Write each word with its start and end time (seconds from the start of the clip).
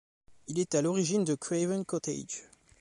Il 0.47 0.57
est 0.57 0.73
à 0.73 0.81
l'origine 0.81 1.23
de 1.23 1.35
Craven 1.35 1.85
Cottage. 1.85 2.45